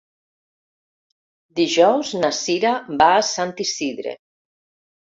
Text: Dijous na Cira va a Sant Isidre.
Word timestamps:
Dijous 1.61 2.15
na 2.25 2.33
Cira 2.41 2.75
va 3.05 3.13
a 3.21 3.25
Sant 3.33 3.57
Isidre. 3.69 4.21